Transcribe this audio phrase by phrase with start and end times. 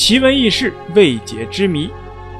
[0.00, 1.90] 奇闻异事、未解之谜，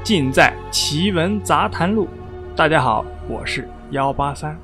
[0.03, 2.07] 尽在《奇闻杂谈录》。
[2.55, 4.59] 大家好，我是幺八三。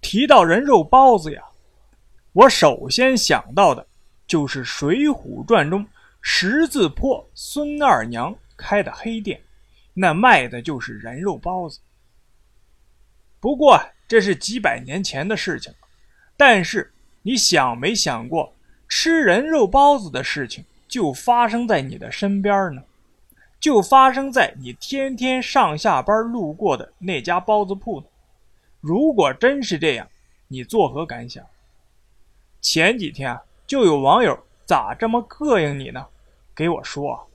[0.00, 1.42] 提到人肉包子呀，
[2.32, 3.86] 我首先想到的
[4.26, 5.86] 就是《水浒传》中
[6.22, 9.38] 十字坡孙二娘开的黑店，
[9.92, 11.80] 那卖的就是人肉包子。
[13.40, 13.78] 不过
[14.08, 15.70] 这是几百年前的事情。
[16.46, 16.92] 但是
[17.22, 18.52] 你想没想过，
[18.86, 22.82] 吃人肉包子的事情就发生在你的身边呢？
[23.58, 28.06] 就发生在你天天上下班路过的那家包子铺呢？
[28.82, 30.06] 如果真是这样，
[30.46, 31.42] 你作何感想？
[32.60, 33.34] 前几天
[33.66, 36.06] 就有网友咋这么膈应你呢？
[36.54, 37.26] 给我说，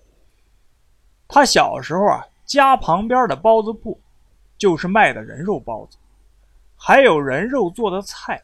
[1.28, 4.00] 他小时候啊，家旁边的包子铺
[4.55, 5.98] 就是卖的人肉包子，
[6.78, 8.39] 还有人肉做的菜。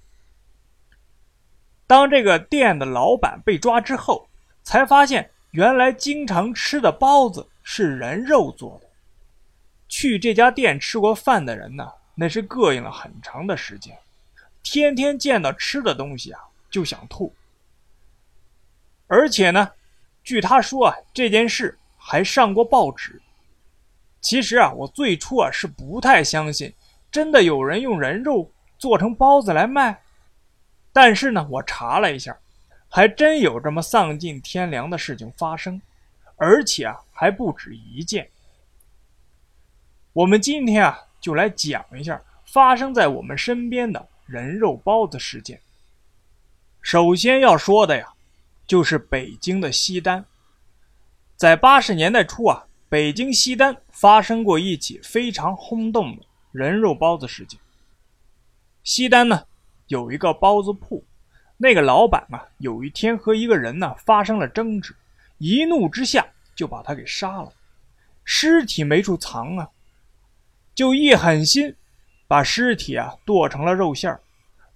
[1.88, 4.28] 当这个店的老板被抓之后，
[4.64, 8.88] 才发现原来经常吃的包子是人肉做的。
[9.88, 13.96] 去这家店吃过饭的人呢，那是膈应了很长的时间，
[14.64, 17.32] 天天见到吃的东西啊就想吐。
[19.08, 19.72] 而且呢，
[20.24, 23.22] 据他说啊，这件事还上过报纸。
[24.22, 26.74] 其实啊，我最初啊是不太相信，
[27.12, 30.02] 真的有人用人肉做成包子来卖。
[30.96, 32.38] 但是呢，我查了一下，
[32.88, 35.82] 还真有这么丧尽天良的事情发生，
[36.38, 38.30] 而且啊还不止一件。
[40.14, 45.60] 我们今天啊就来讲一下发生在我们身边的人肉包子事件。
[46.82, 48.14] 首先要说的呀，
[48.66, 50.24] 就是北京的西单。
[51.36, 57.60] 在八十年代初啊，北京西单发生过一起非常轰动的人肉包子事件。
[58.82, 59.44] 西单呢。
[59.88, 61.04] 有一个包子铺，
[61.58, 64.96] 那个老板啊，有一天和一个人呢发生了争执，
[65.38, 67.54] 一怒之下就把他给杀了，
[68.24, 69.70] 尸体没处藏啊，
[70.74, 71.76] 就一狠心
[72.28, 74.18] 把尸体啊剁成了肉馅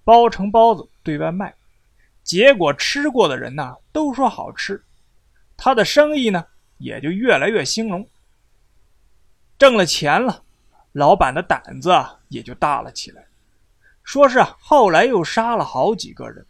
[0.04, 1.54] 包成包子对外卖，
[2.22, 4.82] 结果吃过的人呐都说好吃，
[5.56, 6.46] 他的生意呢
[6.78, 8.08] 也就越来越兴隆，
[9.58, 10.44] 挣了钱了，
[10.92, 13.26] 老板的胆子啊也就大了起来。
[14.10, 16.44] 说是后来又杀了好几个人，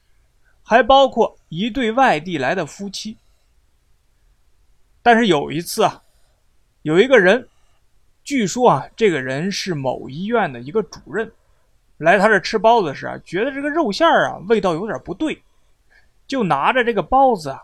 [0.62, 3.19] 还包括一对外地来的夫妻。
[5.03, 6.03] 但是有一次啊，
[6.81, 7.47] 有一个人，
[8.25, 11.31] 据说啊，这个人是某医院的一个主任，
[11.99, 15.43] 来他这吃包子时啊，觉得这个肉馅啊味道有点不对，
[16.26, 17.62] 就拿着这个包子啊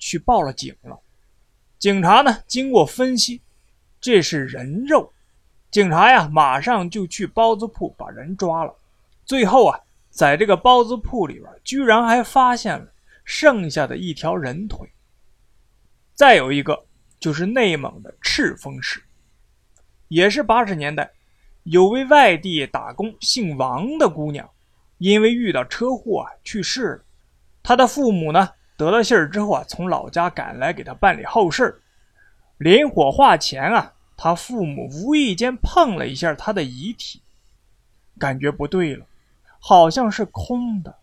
[0.00, 0.98] 去报了警了。
[1.78, 3.40] 警察呢经过分析，
[4.00, 5.12] 这是人肉，
[5.70, 8.74] 警察呀马上就去包子铺把人抓了。
[9.24, 9.78] 最后啊，
[10.10, 12.92] 在这个包子铺里边，居然还发现了
[13.24, 14.88] 剩下的一条人腿。
[16.14, 16.86] 再有一个
[17.18, 19.02] 就是内蒙的赤峰市，
[20.08, 21.10] 也是八十年代，
[21.62, 24.48] 有位外地打工姓王的姑娘，
[24.98, 27.04] 因为遇到车祸啊去世了。
[27.62, 31.80] 她的父母呢得了信儿之后啊，从老家赶来给她办理后事。
[32.58, 37.22] 临火化前啊，她父母无意间碰了一下她的遗体，
[38.18, 39.06] 感觉不对了。
[39.64, 40.98] 好像是空的，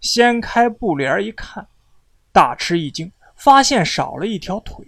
[0.00, 1.66] 掀开布帘一看，
[2.30, 4.86] 大吃一惊，发现少了一条腿，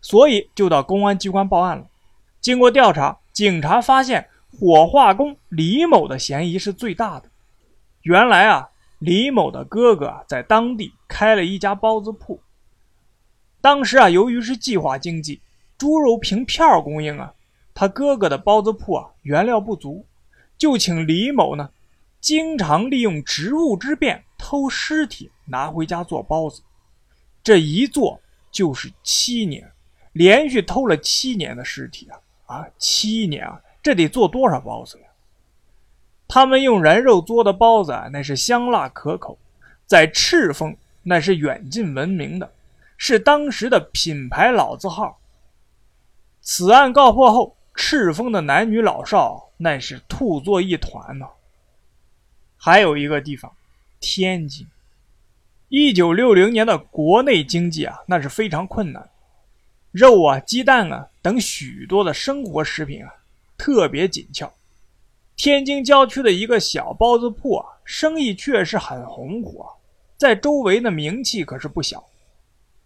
[0.00, 1.84] 所以就到公安机关报案了。
[2.40, 4.28] 经过调查，警察发现
[4.60, 7.28] 火化工李某的嫌疑是最大的。
[8.02, 8.70] 原来啊，
[9.00, 12.40] 李某的哥哥在当地开了一家包子铺，
[13.60, 15.40] 当时啊，由于是计划经济，
[15.76, 17.34] 猪肉凭票供应啊，
[17.74, 20.06] 他哥哥的包子铺啊原料不足，
[20.56, 21.70] 就请李某呢。
[22.20, 26.62] 经常利用职务之便偷尸体拿回家做包子，
[27.42, 28.20] 这一做
[28.50, 29.70] 就是七年，
[30.12, 32.66] 连续偷了七年的尸体啊啊！
[32.76, 35.04] 七年啊，这得做多少包子呀？
[36.26, 39.38] 他们用人肉做的包子啊，那是香辣可口，
[39.86, 42.52] 在赤峰那是远近闻名的，
[42.96, 45.20] 是当时的品牌老字号。
[46.40, 51.26] 此案告破后，赤峰的男女老少那是吐作一团呐。
[52.58, 53.50] 还有一个地方，
[54.00, 54.66] 天津。
[55.68, 59.08] 一九六零年的国内经济啊，那是非常困难，
[59.92, 63.14] 肉啊、鸡蛋啊等许多的生活食品啊，
[63.56, 64.52] 特别紧俏。
[65.36, 69.70] 天津郊区的一个小包子铺啊，生意确实很红火，
[70.16, 72.04] 在周围的名气可是不小。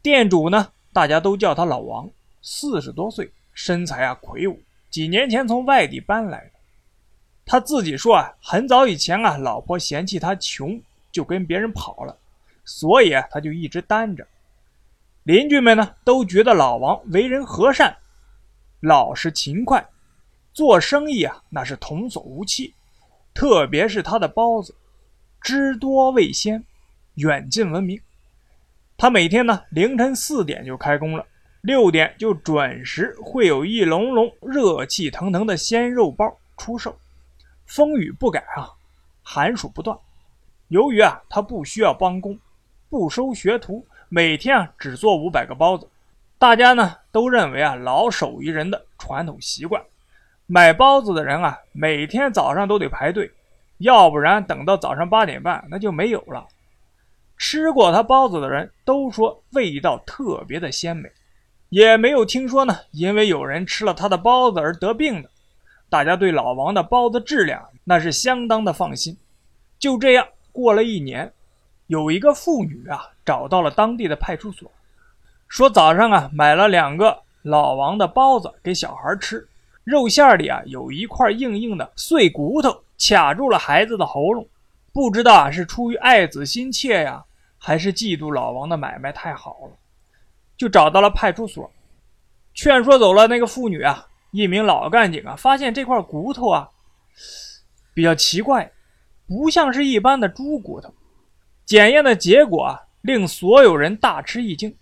[0.03, 2.11] 店主呢，大家都叫他老王，
[2.43, 4.61] 四十多岁，身材啊魁梧，
[4.91, 6.51] 几年前从外地搬来的。
[7.53, 12.17] 他自己说啊，很早以前啊，老婆嫌弃他穷，就跟别人跑了，
[12.65, 14.27] 所以啊，他就一直单着。
[15.25, 17.95] 邻居们呢，都觉得老王为人和善，
[18.81, 19.87] 老实勤快，
[20.55, 22.73] 做生意啊，那是童叟无欺。
[23.35, 24.75] 特别是他的包子，
[25.43, 26.65] 汁多味鲜，
[27.17, 28.01] 远近闻名。
[28.97, 31.27] 他每天呢，凌晨四点就开工了。
[31.61, 36.99] 六点就准时会有一笼笼热气腾腾的鲜肉包出售，
[37.75, 38.69] 风雨不改啊，
[39.23, 39.99] 寒暑不断。
[40.69, 42.39] 由于啊，他不需要帮工，
[42.91, 45.89] 不收学徒，每天啊只做五百个包子。
[46.39, 49.83] 大家呢都认为啊，老手艺人的传统习惯，
[50.47, 53.33] 买包子的人啊，每天早上都得排队，
[53.79, 56.47] 要不然等到早上八点半那就没有了。
[57.39, 61.11] 吃过他包子的人都说味道特别的鲜美。
[61.71, 65.31] 也没有听说呢，因为有人吃了他的包子而得病的。
[65.93, 69.15] 大家对老王的包子质量那是相当的放心。
[69.79, 71.31] 就这样过了一年，
[71.89, 74.73] 有一个妇女啊找到了当地的派出所，
[75.49, 79.47] 说早上啊买了两个老王的包子给小孩吃，
[79.85, 84.49] 肉馅里啊有一块硬硬的碎骨头卡住了孩子的喉咙，
[84.95, 87.23] 不知道啊是出于爱子心切呀，
[87.59, 89.77] 还是嫉妒老王的买卖太好了。
[90.57, 91.71] 就找到了派出所，
[92.55, 94.07] 劝说走了那个妇女啊。
[94.33, 96.69] 一名老干警啊，发现这块骨头啊
[97.95, 98.73] 比较奇怪，
[99.29, 100.93] 不像是一般的猪骨头。
[101.65, 104.75] 检验的结果啊，令所有人大吃一惊，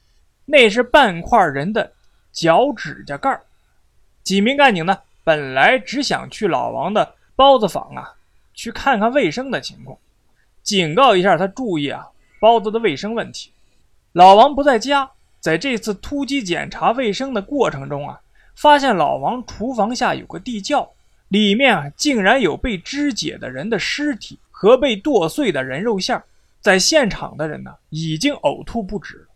[0.47, 1.93] 那是半块人的
[2.33, 3.39] 脚指甲盖
[4.23, 8.15] 几名干警呢，本来只想去老王的包子坊啊，
[8.55, 9.99] 去看看卫生的情况，
[10.63, 12.07] 警告一下他注意啊
[12.41, 13.53] 包子的卫生问题。
[14.13, 15.11] 老王不在家。
[15.41, 18.21] 在这次突击检查卫生的过程中啊，
[18.61, 20.87] 发现老王厨房下有个地窖，
[21.29, 26.23] 里面啊竟然有被肢解的人的尸体和被剁碎的人肉馅
[26.61, 29.27] 在现场的人呢已经呕吐不止。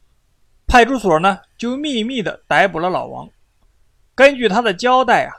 [0.67, 3.26] 派出所呢就秘密的逮捕了老王，
[4.15, 5.32] 根据他的交代啊，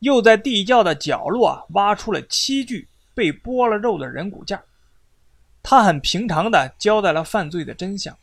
[0.00, 4.62] 又在地窖的角落啊挖出了七具被剥了肉的人骨架。
[5.62, 8.14] 他很平常的交代了犯罪的真相。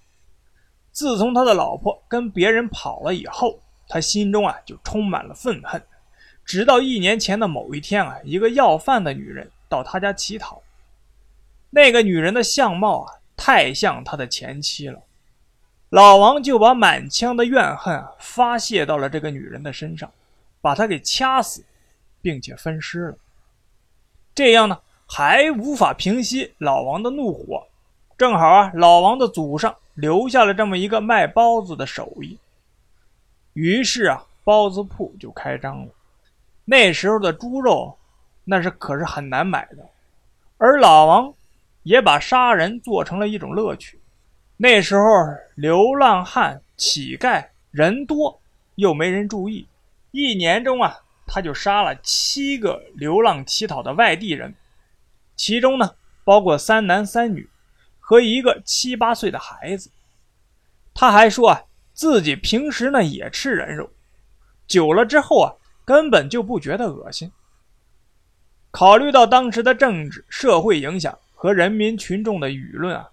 [0.91, 3.59] 自从他的老婆跟别人跑了以后，
[3.91, 5.83] 他心中啊就充满了愤恨。
[6.45, 10.61] 直到一年前的某一天啊，一个要饭的女人到他家乞讨，
[11.69, 15.01] 那个女人的相貌啊太像他的前妻了。
[15.89, 20.09] 老王就把满腔的怨恨啊发泄到了这个女人的身上，
[20.61, 21.63] 把她给掐死，
[22.21, 23.17] 并且分尸了。
[24.33, 27.67] 这样呢还无法平息老王的怒火。
[28.17, 29.75] 正好啊，老王的祖上。
[29.95, 32.37] 留下了这么一个卖包子的手艺，
[33.53, 35.91] 于是啊，包子铺就开张了。
[36.65, 37.97] 那时候的猪肉，
[38.43, 39.89] 那是可是很难买的，
[40.57, 41.33] 而老王
[41.83, 43.99] 也把杀人做成了一种乐趣。
[44.57, 45.03] 那时候
[45.55, 48.41] 流浪汉、乞丐人多，
[48.75, 49.67] 又没人注意，
[50.11, 54.53] 一年中啊，他就杀了七个流浪乞讨的外地人，
[55.35, 57.49] 其中呢，包括三男三女。
[58.03, 59.89] 和一个七八岁的孩子，
[60.93, 61.63] 他还说啊，
[62.01, 63.87] 自己平时呢也吃人肉，
[64.65, 65.53] 久了之后啊，
[65.85, 67.31] 根本就不觉得恶心。
[68.71, 73.07] 考虑到当时的政治社会影响和人民群众的舆论啊，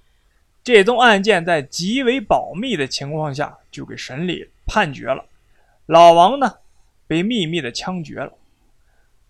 [0.64, 5.22] 这宗案件在极为保密的情况下就给审理判决了。
[5.84, 6.54] 老王呢，
[7.06, 8.32] 被秘密的枪决了，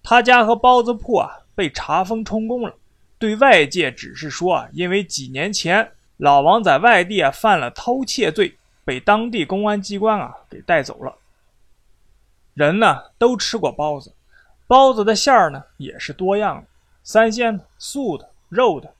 [0.04, 2.72] 他家和包子铺啊被查封充公了。
[3.18, 8.56] 对外界只是说啊，因为几年前老王在外地啊犯了偷窃罪，
[8.88, 11.14] 被当地公安机关啊给带走了。
[12.54, 14.10] 人呢都吃过包子，
[14.66, 16.66] 包子的馅儿呢也是多样的，
[17.02, 18.90] 三鲜的、素的、肉的，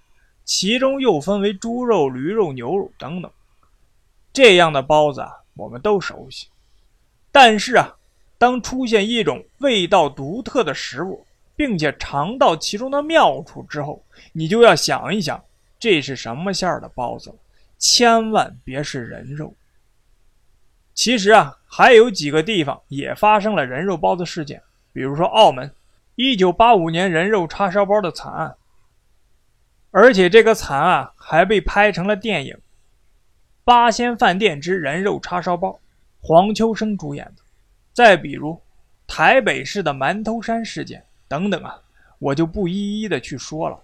[0.44, 3.32] 其中又分为猪肉、驴肉、牛肉等等。
[4.30, 6.48] 这样的包子啊，我们都熟悉。
[7.32, 7.96] 但是啊，
[8.36, 11.24] 当出现一种味道独特的食物，
[11.56, 14.04] 并且尝到其中的妙处之后，
[14.34, 15.42] 你就要想一想，
[15.80, 17.36] 这是什么馅儿的包子了
[17.78, 19.54] 千万别是人肉。
[20.98, 24.60] 其实啊，还有几个地方也发生了人肉包子事件，
[24.92, 25.72] 比如说澳门
[26.16, 28.56] 1985年人肉叉烧包的惨案，
[29.92, 32.52] 而且这个惨案还被拍成了电影
[33.62, 35.68] 《八仙饭店之人肉叉烧包》，
[36.20, 37.42] 黄秋生主演的。
[37.92, 38.60] 再比如，
[39.06, 41.04] 台北市的馒头山事件。
[41.28, 41.80] 等等啊，
[42.18, 43.78] 我就不一一的去说了。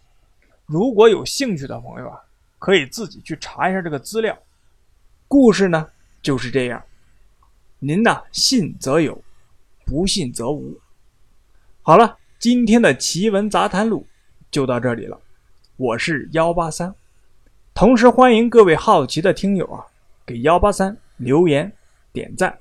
[0.67, 2.19] 如果有兴趣的朋友啊，
[2.59, 4.37] 可以自己去查一下这个资料。
[5.29, 5.89] 故事呢
[6.21, 6.83] 就是这样，
[7.87, 9.23] 您呢信则有，
[9.85, 10.81] 不信则无。
[11.83, 12.17] 好了。
[12.39, 14.07] 今天的奇闻杂谈录
[14.51, 15.19] 就到这里了，
[15.77, 16.95] 我是幺八三，
[17.75, 19.85] 同时欢迎各位好奇的听友啊，
[20.27, 21.73] 给幺八三留言
[22.13, 22.59] 点赞。